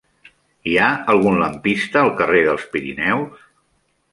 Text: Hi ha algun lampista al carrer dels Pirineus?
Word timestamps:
Hi 0.69 0.71
ha 0.83 0.87
algun 1.13 1.37
lampista 1.43 2.01
al 2.03 2.11
carrer 2.23 2.41
dels 2.49 2.67
Pirineus? 2.73 3.45